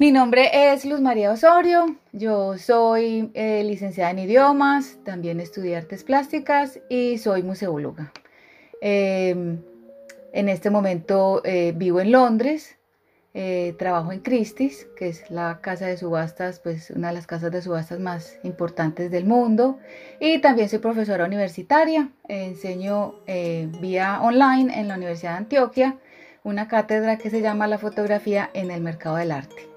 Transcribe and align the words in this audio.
Mi 0.00 0.12
nombre 0.12 0.72
es 0.72 0.86
Luz 0.86 1.02
María 1.02 1.30
Osorio, 1.30 1.94
yo 2.12 2.56
soy 2.56 3.30
eh, 3.34 3.62
licenciada 3.64 4.10
en 4.10 4.20
idiomas, 4.20 4.96
también 5.04 5.40
estudié 5.40 5.76
artes 5.76 6.04
plásticas 6.04 6.80
y 6.88 7.18
soy 7.18 7.42
museóloga. 7.42 8.10
Em, 8.80 9.60
en 10.32 10.48
este 10.48 10.70
momento 10.70 11.42
eh, 11.44 11.74
vivo 11.76 12.00
en 12.00 12.12
Londres, 12.12 12.78
eh, 13.34 13.74
trabajo 13.78 14.10
en 14.10 14.20
Christie's, 14.20 14.86
que 14.96 15.08
es 15.08 15.30
la 15.30 15.60
casa 15.60 15.84
de 15.88 15.98
subastas, 15.98 16.60
pues 16.60 16.88
una 16.88 17.08
de 17.08 17.14
las 17.16 17.26
casas 17.26 17.52
de 17.52 17.60
subastas 17.60 18.00
más 18.00 18.38
importantes 18.42 19.10
del 19.10 19.26
mundo. 19.26 19.80
Y 20.18 20.38
también 20.38 20.70
soy 20.70 20.78
profesora 20.78 21.26
universitaria, 21.26 22.08
enseño 22.26 23.16
vía 23.82 24.18
online 24.22 24.80
en 24.80 24.88
la 24.88 24.94
Universidad 24.94 25.32
de 25.32 25.38
Antioquia, 25.40 25.98
una 26.42 26.68
cátedra 26.68 27.18
que 27.18 27.28
se 27.28 27.42
llama 27.42 27.66
La 27.66 27.76
fotografía 27.76 28.48
en 28.54 28.70
el 28.70 28.80
mercado 28.80 29.16
del 29.16 29.32
arte. 29.32 29.69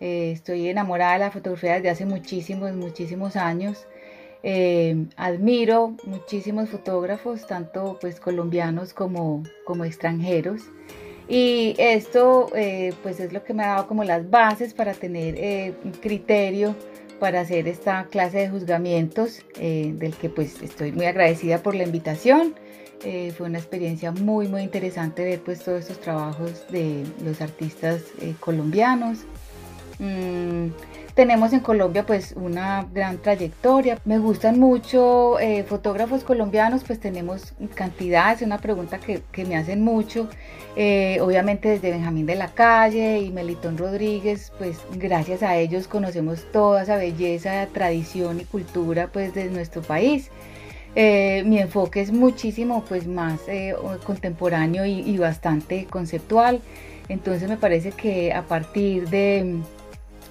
Eh, 0.00 0.32
estoy 0.32 0.68
enamorada 0.68 1.14
de 1.14 1.18
la 1.20 1.30
fotografía 1.30 1.74
desde 1.74 1.90
hace 1.90 2.06
muchísimos, 2.06 2.72
muchísimos 2.74 3.36
años. 3.36 3.86
Eh, 4.42 5.06
admiro 5.16 5.96
muchísimos 6.04 6.68
fotógrafos, 6.68 7.46
tanto 7.46 7.98
pues 8.00 8.20
colombianos 8.20 8.92
como, 8.92 9.42
como 9.64 9.84
extranjeros. 9.84 10.62
Y 11.28 11.74
esto 11.78 12.50
eh, 12.54 12.92
pues 13.02 13.18
es 13.18 13.32
lo 13.32 13.42
que 13.42 13.54
me 13.54 13.64
ha 13.64 13.68
dado 13.68 13.88
como 13.88 14.04
las 14.04 14.30
bases 14.30 14.74
para 14.74 14.94
tener 14.94 15.74
un 15.84 15.92
criterio 15.92 16.76
para 17.18 17.40
hacer 17.40 17.66
esta 17.66 18.04
clase 18.04 18.38
de 18.38 18.50
juzgamientos, 18.50 19.40
del 19.58 20.14
que 20.20 20.28
pues 20.28 20.62
estoy 20.62 20.92
muy 20.92 21.06
agradecida 21.06 21.62
por 21.62 21.74
la 21.74 21.84
invitación. 21.84 22.54
fue 23.00 23.46
una 23.46 23.58
experiencia 23.58 24.12
muy 24.12 24.48
muy 24.48 24.62
interesante 24.62 25.24
ver 25.24 25.40
pues 25.40 25.64
todos 25.64 25.80
estos 25.80 26.00
trabajos 26.00 26.64
de 26.70 27.04
los 27.24 27.40
artistas 27.40 28.02
colombianos. 28.38 29.24
Mm, 29.98 30.68
tenemos 31.16 31.54
en 31.54 31.60
Colombia 31.60 32.04
pues 32.04 32.34
una 32.36 32.86
gran 32.92 33.18
trayectoria. 33.18 33.98
Me 34.04 34.18
gustan 34.18 34.60
mucho 34.60 35.40
eh, 35.40 35.64
fotógrafos 35.64 36.24
colombianos, 36.24 36.84
pues 36.84 37.00
tenemos 37.00 37.54
cantidad, 37.74 38.34
es 38.34 38.42
una 38.42 38.58
pregunta 38.58 38.98
que, 38.98 39.22
me 39.46 39.56
hacen 39.56 39.82
mucho. 39.82 40.28
Eh, 40.76 41.18
obviamente 41.22 41.70
desde 41.70 41.90
Benjamín 41.90 42.26
de 42.26 42.34
la 42.34 42.48
Calle 42.48 43.20
y 43.20 43.30
Melitón 43.30 43.78
Rodríguez, 43.78 44.52
pues 44.58 44.78
gracias 44.94 45.42
a 45.42 45.56
ellos 45.56 45.88
conocemos 45.88 46.44
toda 46.52 46.82
esa 46.82 46.96
belleza, 46.96 47.66
tradición 47.72 48.40
y 48.40 48.44
cultura 48.44 49.08
pues 49.10 49.32
de 49.32 49.46
nuestro 49.46 49.80
país. 49.80 50.30
Eh, 50.94 51.42
mi 51.46 51.58
enfoque 51.58 52.02
es 52.02 52.12
muchísimo 52.12 52.84
pues 52.86 53.06
más 53.06 53.40
contemporáneo 54.04 54.84
y 54.84 55.16
bastante 55.16 55.86
conceptual. 55.86 56.60
Entonces 57.08 57.48
me 57.48 57.56
parece 57.56 57.92
que 57.92 58.32
a 58.32 58.42
partir 58.42 59.08
de 59.08 59.60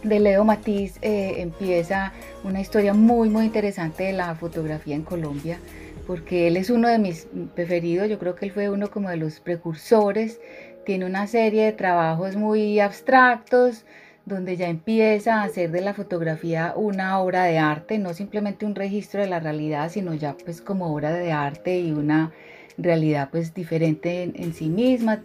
de 0.06 0.20
Leo 0.20 0.44
Matiz 0.44 0.98
eh, 1.02 1.36
empieza 1.38 2.14
una 2.44 2.61
historia 2.61 2.94
muy 2.94 3.30
muy 3.30 3.45
interesante 3.45 4.03
de 4.03 4.14
la 4.14 4.36
fotografía 4.36 4.95
en 4.95 5.03
Colombia 5.03 5.59
porque 6.06 6.48
él 6.48 6.58
es 6.58 6.70
uno 6.70 6.88
de 6.88 7.00
mis 7.00 7.28
preferidos, 7.56 8.08
yo 8.09 8.20
creo 8.20 8.36
que 8.36 8.45
él 8.45 8.52
fue 8.52 8.70
uno 8.70 8.92
como 8.92 9.09
de 9.09 9.17
los 9.17 9.39
precursores, 9.39 10.39
tiene 10.86 11.06
una 11.06 11.26
serie 11.26 11.66
de 11.66 11.72
trabajos 11.72 12.36
muy 12.36 12.80
abstractos 12.80 13.86
donde 14.26 14.56
ya 14.56 14.70
empieza 14.70 15.42
a 15.42 15.44
hacer 15.44 15.72
de 15.72 15.81
la 15.81 15.94
fotografía 15.94 16.73
una 16.76 17.20
obra 17.20 17.44
de 17.44 17.58
arte, 17.58 17.98
no 17.98 18.14
simplemente 18.14 18.66
un 18.66 18.76
registro 18.76 19.22
de 19.22 19.28
la 19.28 19.39
realidad, 19.39 19.89
sino 19.89 20.14
ya 20.14 20.36
pues 20.44 20.61
como 20.61 20.94
obra 20.94 21.11
de 21.11 21.31
arte 21.31 21.80
y 21.80 21.92
una 21.92 22.31
realidad 22.78 23.30
pues 23.31 23.53
diferente 23.53 24.31
en 24.36 24.53
sí 24.53 24.70
misma. 24.70 25.23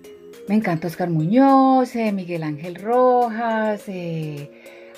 Me 0.48 0.56
encanta 0.56 0.88
Oscar 0.88 1.10
Muñoz, 1.10 1.94
eh, 1.94 2.12
Miguel 2.12 2.42
Ángel 2.42 2.74
Rojas, 2.74 3.82
eh, 3.86 4.50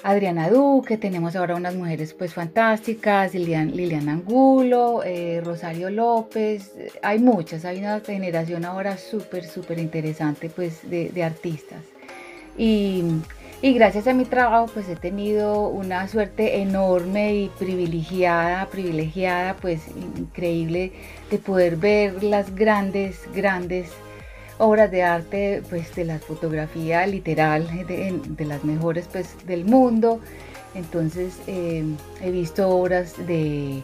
Adriana 0.03 0.51
Duque, 0.51 0.97
tenemos 0.97 1.37
ahora 1.37 1.55
unas 1.55 1.75
mujeres 1.75 2.13
pues 2.15 2.35
fantásticas, 2.35 3.35
Liliana 3.35 4.13
Angulo, 4.13 5.03
eh, 5.05 5.41
Rosario 5.45 5.91
López, 5.91 6.73
hay 7.03 7.19
muchas, 7.19 7.65
hay 7.65 7.79
una 7.79 8.01
generación 8.01 8.65
ahora 8.65 8.97
súper, 8.97 9.45
súper 9.45 9.79
interesante 9.79 10.49
pues 10.49 10.89
de, 10.91 11.23
artistas. 11.23 11.85
Y, 12.59 13.05
y, 13.63 13.73
gracias 13.75 14.09
a 14.09 14.15
mi 14.15 14.25
trabajo 14.25 14.71
pues 14.75 14.89
he 14.89 14.97
tenido 14.97 15.69
una 15.69 16.09
suerte 16.09 16.61
enorme 16.61 17.37
y 17.37 17.49
privilegiada, 17.59 18.67
privilegiada 18.67 19.55
pues 19.55 19.83
increíble 20.17 20.93
de 21.31 21.39
poder 21.39 21.77
ver 21.77 22.25
las 22.25 22.55
grandes, 22.57 23.21
grandes 23.35 23.91
obras 24.63 24.91
de 24.93 25.03
arte 25.03 25.63
pues 25.69 25.95
de 25.97 26.05
la 26.05 26.19
fotografía 26.21 27.05
literal 27.07 27.67
de, 27.87 28.45
las 28.45 28.65
mejores 28.65 29.09
pues 29.11 29.35
del 29.47 29.65
mundo. 29.65 30.21
Entonces 30.75 31.39
eh, 31.49 31.85
he 32.23 32.31
visto 32.31 32.69
obras 32.69 33.15
de 33.27 33.83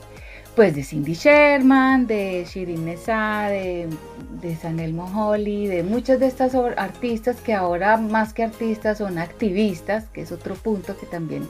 pues 0.54 0.74
de 0.74 0.82
Cindy 0.82 1.14
Sherman 1.14 2.06
de 2.06 2.44
Shirin 2.48 2.84
Nessa 2.84 3.48
de, 3.48 3.88
de 4.40 4.56
Sanelmo 4.56 5.04
Holly 5.14 5.66
de 5.66 5.82
muchas 5.82 6.18
de 6.18 6.26
estas 6.26 6.54
artistas 6.54 7.36
que 7.40 7.54
ahora 7.54 7.96
más 7.96 8.32
que 8.32 8.44
artistas 8.44 8.98
son 8.98 9.18
activistas 9.18 10.06
que 10.06 10.22
es 10.22 10.32
otro 10.32 10.54
punto 10.54 10.96
que 10.96 11.06
también 11.06 11.46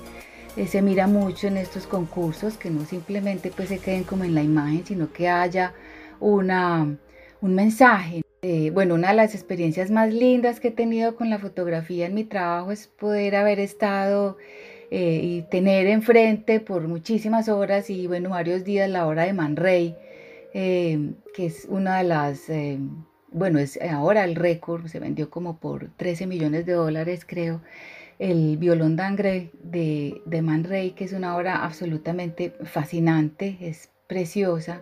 eh, 0.57 0.67
se 0.67 0.83
mira 0.83 1.07
mucho 1.07 1.47
en 1.47 1.57
estos 1.57 1.87
concursos 1.87 2.59
que 2.59 2.69
no 2.69 2.85
simplemente 2.85 3.51
pues 3.55 3.69
se 3.71 3.79
queden 3.79 4.05
como 4.05 4.25
en 4.25 4.35
la 4.35 4.43
imagen 4.43 4.85
sino 4.85 5.11
que 5.11 5.29
haya 5.29 5.73
una 6.21 6.95
un 7.41 7.55
mensaje 7.55 8.23
eh, 8.51 8.71
bueno, 8.71 8.95
una 8.95 9.09
de 9.09 9.15
las 9.15 9.35
experiencias 9.35 9.91
más 9.91 10.11
lindas 10.11 10.59
que 10.59 10.69
he 10.69 10.71
tenido 10.71 11.17
con 11.17 11.29
la 11.29 11.39
fotografía 11.39 12.07
en 12.07 12.15
mi 12.15 12.25
trabajo 12.25 12.73
es 12.73 12.87
poder 12.87 13.37
haber 13.37 13.61
estado 13.61 14.39
eh, 14.91 15.21
y 15.23 15.43
tener 15.51 15.87
enfrente 15.87 16.59
por 16.59 16.89
muchísimas 16.89 17.51
horas 17.51 17.91
y 17.91 18.07
bueno, 18.07 18.31
varios 18.31 18.65
días 18.65 18.89
la 18.89 19.07
obra 19.07 19.25
de 19.25 19.35
Man 19.35 19.55
Ray, 19.55 19.97
eh, 20.55 21.11
que 21.35 21.45
es 21.45 21.67
una 21.69 21.99
de 21.99 22.05
las, 22.05 22.45
bueno, 23.31 23.59
es 23.59 23.79
ahora 23.83 24.25
el 24.25 24.35
récord, 24.35 24.87
se 24.87 24.99
vendió 24.99 25.29
como 25.29 25.61
por 25.61 25.91
13 25.99 26.27
millones 26.27 26.65
de 26.65 26.73
dólares 26.73 27.27
creo, 27.27 27.61
el 28.19 28.57
violón 28.57 28.97
d'angre 28.97 29.51
de, 29.63 30.23
de 30.25 30.41
Man 30.41 30.65
Ray, 30.65 30.93
que 30.93 31.05
es 31.05 31.13
una 31.13 31.37
obra 31.37 31.67
absolutamente 31.67 32.55
fascinante, 32.65 33.59
es 33.61 33.91
preciosa. 34.07 34.81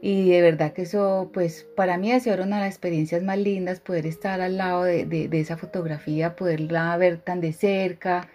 Y 0.00 0.30
de 0.30 0.42
verdad 0.42 0.72
que 0.72 0.82
eso, 0.82 1.30
pues 1.32 1.66
para 1.76 1.98
mí 1.98 2.12
ha 2.12 2.20
sido 2.20 2.36
una 2.36 2.56
de 2.56 2.62
las 2.62 2.70
experiencias 2.70 3.22
más 3.22 3.38
lindas, 3.38 3.80
poder 3.80 4.06
estar 4.06 4.40
al 4.40 4.56
lado 4.56 4.84
de, 4.84 5.28
esa 5.32 5.56
fotografía, 5.56 6.36
poderla 6.36 6.96
ver 6.96 7.18
tan 7.18 7.40
de 7.40 7.52
cerca 7.52 8.28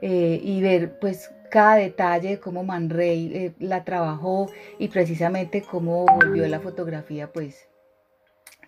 eh, 0.00 0.40
y 0.42 0.60
ver 0.62 0.98
pues 1.00 1.30
cada 1.50 1.76
detalle 1.76 2.30
de 2.30 2.38
cómo 2.38 2.62
Man 2.62 2.88
Ray 2.90 3.32
eh, 3.34 3.52
la 3.58 3.84
trabajó 3.84 4.48
y 4.78 4.88
precisamente 4.88 5.62
cómo 5.62 6.06
volvió 6.06 6.46
la 6.46 6.60
fotografía 6.60 7.32
pues 7.32 7.66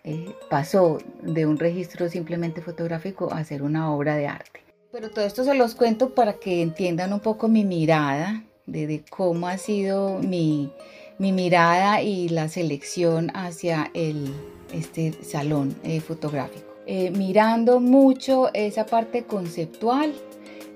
eh, 0.03 0.35
pasó 0.49 0.99
de 1.23 1.47
un 1.47 1.59
registro 1.59 2.09
simplemente 2.09 2.63
fotográfico 2.63 3.33
a 3.33 3.45
ser 3.45 3.63
una 3.63 3.93
obra 3.93 4.17
de 4.17 4.27
arte. 4.27 4.61
Pero 4.91 5.11
todo 5.11 5.25
esto 5.25 5.45
se 5.45 5.55
los 5.55 5.77
cuento 5.77 6.15
para 6.15 6.33
que 6.33 6.63
entiendan 6.63 7.13
un 7.13 7.21
poco 7.21 7.47
mi 7.47 7.65
mirada 7.65 8.43
de 8.67 9.05
cómo 9.11 9.47
ha 9.49 9.59
sido 9.59 10.19
mi, 10.19 10.73
mi 11.21 11.33
mirada 11.33 12.01
y 12.01 12.31
la 12.31 12.49
selección 12.49 13.31
hacia 13.35 13.91
el, 13.93 14.33
este 14.73 15.13
salón 15.23 15.77
eh, 15.85 16.01
fotográfico. 16.01 16.65
Eh, 16.87 17.11
mirando 17.11 17.79
mucho 17.79 18.49
esa 18.55 18.87
parte 18.87 19.25
conceptual, 19.25 20.15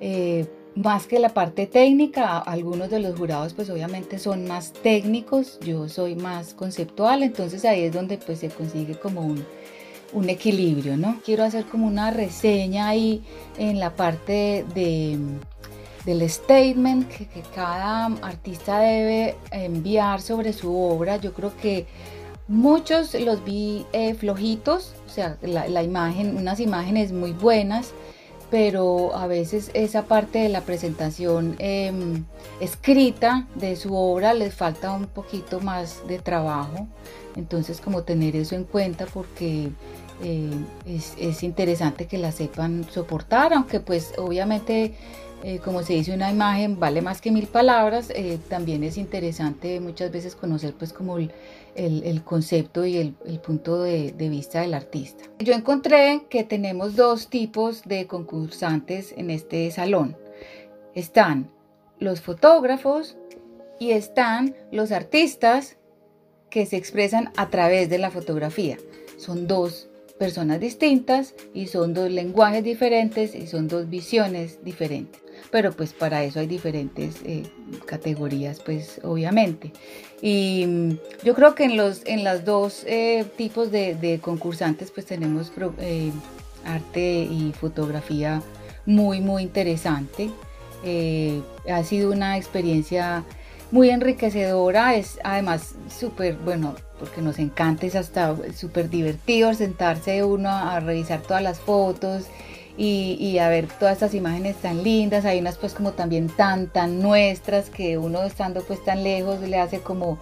eh, 0.03 0.45
más 0.75 1.07
que 1.07 1.19
la 1.19 1.31
parte 1.31 1.67
técnica, 1.67 2.39
algunos 2.39 2.91
de 2.91 3.01
los 3.01 3.19
jurados 3.19 3.55
pues 3.55 3.71
obviamente 3.71 4.19
son 4.19 4.47
más 4.47 4.75
técnicos, 4.75 5.59
yo 5.61 5.89
soy 5.89 6.15
más 6.15 6.53
conceptual, 6.53 7.23
entonces 7.23 7.65
ahí 7.65 7.85
es 7.85 7.95
donde 7.95 8.19
pues 8.19 8.41
se 8.41 8.51
consigue 8.51 8.99
como 8.99 9.23
un, 9.23 9.43
un 10.13 10.29
equilibrio, 10.29 10.99
¿no? 10.99 11.23
Quiero 11.25 11.45
hacer 11.45 11.65
como 11.65 11.87
una 11.87 12.11
reseña 12.11 12.89
ahí 12.89 13.23
en 13.57 13.81
la 13.81 13.97
parte 13.97 14.67
de 14.75 15.19
del 16.05 16.29
statement 16.29 17.09
que, 17.09 17.27
cada 17.55 18.07
artista 18.23 18.79
debe 18.79 19.37
enviar 19.51 20.21
sobre 20.21 20.53
su 20.53 20.77
obra. 20.77 21.17
Yo 21.17 21.33
creo 21.33 21.53
que 21.57 21.87
muchos 22.49 23.15
los 23.15 23.45
vi 23.45 23.87
eh, 23.93 24.15
flojitos, 24.15 24.95
o 25.07 25.09
sea, 25.09 25.39
la, 25.43 25.83
imagen, 25.83 26.37
unas 26.37 26.61
imágenes 26.61 27.13
muy 27.13 27.33
buenas, 27.33 27.93
pero 28.51 29.17
a 29.17 29.27
veces 29.27 29.71
esa 29.75 30.03
parte 30.03 30.41
de 30.41 30.49
la 30.49 30.61
presentación 30.61 31.57
em, 31.59 32.25
escrita 32.61 33.47
de 33.55 33.75
su 33.75 33.95
obra 33.95 34.35
les 34.35 34.55
falta 34.55 34.93
un 34.93 35.07
poquito 35.07 35.61
más 35.61 36.07
de 36.07 36.19
trabajo. 36.19 36.87
Entonces, 37.37 37.81
como 37.81 38.03
tener 38.03 38.37
eso 38.37 38.55
en 38.55 38.65
cuenta 38.65 39.07
porque 39.07 39.71
eh, 40.23 40.51
es, 40.87 41.15
es 41.19 41.43
interesante 41.43 42.07
que 42.07 42.19
la 42.19 42.31
sepan 42.31 42.87
soportar, 42.91 43.55
aunque 43.55 43.81
pues 43.81 44.13
obviamente 44.19 44.95
eh, 45.47 45.61
como 45.63 45.83
se 45.83 45.93
dice, 45.93 46.15
una 46.15 46.31
imagen 46.31 46.81
vale 46.81 47.03
más 47.03 47.21
que 47.21 47.31
mil 47.31 47.47
palabras, 47.47 48.09
eh, 48.15 48.39
también 48.49 48.83
es 48.83 48.97
interesante 48.97 49.79
muchas 49.79 50.11
veces 50.11 50.35
conocer 50.35 50.73
pues 50.73 50.95
como 50.95 51.19
el, 51.19 51.31
concepto 52.25 52.87
y 52.87 52.97
el, 52.97 53.13
punto 53.41 53.83
de, 53.83 54.13
de, 54.13 54.31
vista 54.31 54.63
del 54.63 54.73
artista. 54.73 55.25
Yo 55.41 55.53
encontré 55.53 56.23
que 56.31 56.45
tenemos 56.45 56.97
dos 56.97 57.29
tipos 57.29 57.83
de 57.83 58.07
concursantes 58.07 59.13
en 59.19 59.29
este 59.29 59.71
salón. 59.71 60.17
Están 60.95 61.51
los 61.99 62.23
fotógrafos 62.23 63.19
y 63.79 63.91
están 63.91 64.55
los 64.73 64.93
artistas 64.93 65.77
que 66.49 66.65
se 66.65 66.79
expresan 66.79 67.33
a 67.37 67.51
través 67.51 67.91
de 67.91 67.99
la 67.99 68.11
fotografía. 68.11 68.79
Son 69.19 69.47
dos 69.47 69.91
personas 70.19 70.59
distintas 70.59 71.35
y 71.53 71.67
son 71.67 71.93
dos 71.93 72.11
lenguajes 72.11 72.65
diferentes 72.65 73.35
y 73.35 73.47
son 73.47 73.69
dos 73.69 73.91
visiones 73.91 74.65
diferentes 74.65 75.24
pero 75.51 75.73
pues 75.73 75.93
para 75.93 76.25
eso 76.25 76.41
hay 76.41 76.47
diferentes 76.47 77.17
eh, 77.25 77.45
categorías, 77.87 78.61
pues 78.61 79.01
obviamente. 79.05 79.73
Y 80.21 80.65
mm, 80.67 80.91
yo 81.25 81.35
creo 81.35 81.55
que 81.55 81.65
en 81.65 81.77
los 81.77 82.03
en 82.07 82.25
las 82.25 82.45
dos 82.45 82.85
eh, 82.87 83.25
tipos 83.37 83.71
de, 83.71 84.19
concursantes 84.23 84.91
pues 84.91 85.07
tenemos 85.07 85.53
eh, 85.79 86.11
arte 86.65 87.29
y 87.31 87.53
fotografía 87.59 88.43
muy 88.87 89.21
muy 89.21 89.43
interesante. 89.43 90.31
ha 91.71 91.85
sido 91.85 92.13
una 92.13 92.37
experiencia 92.37 93.25
muy 93.71 93.91
enriquecedora, 93.91 94.95
es 94.95 95.19
además 95.25 95.75
súper, 95.89 96.37
bueno, 96.37 96.75
porque 97.01 97.21
nos 97.21 97.39
encanta, 97.39 97.87
es 97.87 97.97
hasta 97.97 98.37
súper 98.55 98.89
divertido 98.89 99.53
sentarse 99.55 100.23
uno 100.23 100.49
a 100.49 100.79
revisar 100.81 101.23
todas 101.23 101.43
las 101.43 101.59
fotos 101.59 102.27
y, 102.77 103.39
a 103.39 103.49
ver 103.49 103.69
todas 103.79 103.95
estas 103.95 104.15
imágenes 104.15 104.57
tan 104.57 104.83
lindas, 104.83 105.25
hay 105.25 105.39
unas 105.39 105.59
pues 105.59 105.75
como 105.75 105.93
también 105.93 106.29
tan, 106.29 106.67
tan 106.67 107.01
nuestras 107.01 107.71
que 107.71 107.99
uno 107.99 108.23
estando 108.25 108.63
pues 108.63 108.83
tan 108.85 109.05
lejos 109.05 109.41
le 109.41 109.59
hace 109.59 109.81
como, 109.81 110.19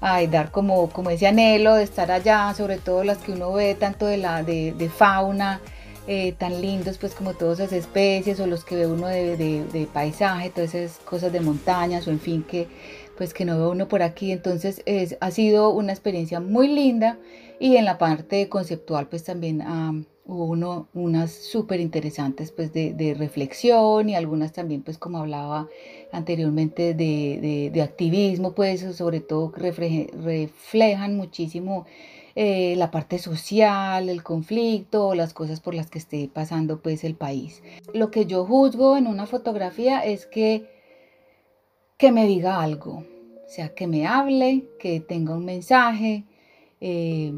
ay, 0.00 0.26
dar 0.26 0.50
como, 0.50 0.88
como 0.90 1.10
ese 1.10 1.28
anhelo 1.28 1.74
de 1.74 1.84
estar 1.84 2.10
allá, 2.10 2.52
sobre 2.56 2.78
todo 2.78 3.04
las 3.04 3.18
que 3.18 3.32
uno 3.32 3.52
ve 3.52 3.76
tanto 3.76 4.06
de, 4.06 4.16
la, 4.16 4.42
de, 4.42 4.90
fauna, 4.92 5.60
eh, 6.08 6.32
tan 6.32 6.60
lindos 6.60 6.98
pues 6.98 7.14
como 7.14 7.34
todas 7.34 7.60
esas 7.60 7.72
especies 7.72 8.40
o 8.40 8.48
los 8.48 8.64
que 8.64 8.74
ve 8.74 8.86
uno 8.88 9.06
de, 9.06 9.88
paisaje, 9.92 10.50
todas 10.50 10.74
esas 10.74 10.98
cosas 10.98 11.32
de 11.32 11.40
montañas 11.40 12.08
o 12.08 12.10
en 12.10 12.20
fin 12.20 12.42
que 12.42 12.66
pues 13.16 13.32
que 13.34 13.44
no 13.44 13.58
ve 13.58 13.66
uno 13.68 13.86
por 13.86 14.02
aquí, 14.02 14.32
entonces 14.32 14.82
es, 14.86 15.16
ha 15.20 15.30
sido 15.30 15.70
una 15.70 15.92
experiencia 15.92 16.40
muy 16.40 16.66
linda 16.66 17.18
y 17.60 17.76
en 17.76 17.84
la 17.84 17.98
parte 17.98 18.48
conceptual 18.48 19.06
pues 19.06 19.22
también 19.22 19.62
hubo 20.24 20.44
uno, 20.44 20.88
unas 20.94 21.32
súper 21.32 21.80
interesantes 21.80 22.52
pues 22.52 22.72
de, 22.72 23.14
reflexión 23.18 24.08
y 24.08 24.14
algunas 24.14 24.52
también 24.52 24.82
pues 24.82 24.98
como 24.98 25.18
hablaba 25.18 25.68
anteriormente 26.12 26.94
de, 26.94 27.82
activismo 27.82 28.54
pues 28.54 28.80
sobre 28.96 29.20
todo 29.20 29.52
reflejan 29.56 31.16
muchísimo 31.16 31.86
eh, 32.34 32.74
la 32.76 32.90
parte 32.90 33.18
social, 33.18 34.08
el 34.08 34.22
conflicto, 34.22 35.14
las 35.14 35.34
cosas 35.34 35.60
por 35.60 35.74
las 35.74 35.90
que 35.90 35.98
esté 35.98 36.30
pasando 36.32 36.80
pues 36.80 37.04
el 37.04 37.14
país. 37.14 37.62
Lo 37.92 38.10
que 38.10 38.24
yo 38.24 38.46
juzgo 38.46 38.96
en 38.96 39.06
una 39.06 39.26
fotografía 39.26 40.00
es 40.00 40.26
que, 40.26 40.66
que 41.98 42.10
me 42.10 42.26
diga 42.26 42.62
algo, 42.62 43.04
o 43.44 43.48
sea, 43.48 43.74
que 43.74 43.86
me 43.86 44.06
hable, 44.06 44.64
que 44.78 45.00
tenga 45.00 45.34
un 45.34 45.44
mensaje, 45.44 46.24
eh, 46.80 47.34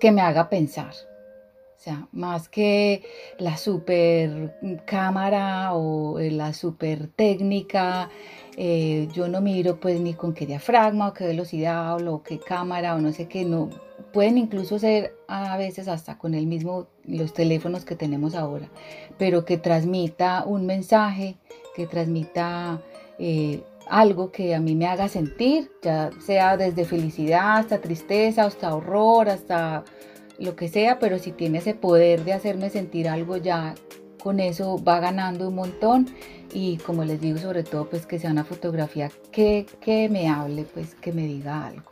que 0.00 0.10
me 0.10 0.22
haga 0.22 0.48
pensar. 0.48 0.94
O 1.82 1.84
sea, 1.84 2.06
más 2.12 2.48
que 2.48 3.02
la 3.38 3.56
super 3.56 4.56
cámara 4.86 5.74
o 5.74 6.20
eh, 6.20 6.30
la 6.30 6.52
super 6.52 7.08
técnica, 7.08 8.08
eh, 8.56 9.08
yo 9.12 9.26
no 9.26 9.40
miro 9.40 9.80
pues 9.80 9.98
ni 9.98 10.14
con 10.14 10.32
qué 10.32 10.46
diafragma 10.46 11.08
o 11.08 11.12
qué 11.12 11.26
velocidad 11.26 12.00
o 12.06 12.22
qué 12.22 12.38
cámara 12.38 12.94
o 12.94 13.00
no 13.00 13.12
sé 13.12 13.26
qué, 13.26 13.44
no. 13.44 13.68
Pueden 14.12 14.38
incluso 14.38 14.78
ser 14.78 15.16
a 15.26 15.56
veces 15.56 15.88
hasta 15.88 16.18
con 16.18 16.34
el 16.34 16.46
mismo, 16.46 16.86
los 17.04 17.32
teléfonos 17.32 17.84
que 17.84 17.96
tenemos 17.96 18.36
ahora, 18.36 18.68
pero 19.18 19.44
que 19.44 19.58
transmita 19.58 20.44
un 20.46 20.66
mensaje, 20.66 21.34
que 21.74 21.88
transmita 21.88 22.80
eh, 23.18 23.60
algo 23.90 24.30
que 24.30 24.54
a 24.54 24.60
mí 24.60 24.76
me 24.76 24.86
haga 24.86 25.08
sentir, 25.08 25.72
ya 25.82 26.10
sea 26.24 26.56
desde 26.56 26.84
felicidad 26.84 27.58
hasta 27.58 27.80
tristeza, 27.80 28.44
hasta 28.44 28.72
horror, 28.72 29.28
hasta 29.28 29.82
lo 30.38 30.56
que 30.56 30.68
sea, 30.68 30.98
pero 30.98 31.18
si 31.18 31.32
tiene 31.32 31.58
ese 31.58 31.74
poder 31.74 32.24
de 32.24 32.32
hacerme 32.32 32.70
sentir 32.70 33.08
algo 33.08 33.36
ya 33.36 33.74
con 34.22 34.40
eso 34.40 34.82
va 34.82 35.00
ganando 35.00 35.48
un 35.48 35.56
montón. 35.56 36.06
Y 36.54 36.76
como 36.78 37.04
les 37.04 37.20
digo 37.20 37.38
sobre 37.38 37.64
todo 37.64 37.88
pues 37.88 38.06
que 38.06 38.18
sea 38.18 38.30
una 38.30 38.44
fotografía 38.44 39.10
que, 39.30 39.66
que 39.80 40.08
me 40.08 40.28
hable 40.28 40.64
pues 40.64 40.94
que 40.94 41.12
me 41.12 41.26
diga 41.26 41.66
algo 41.66 41.91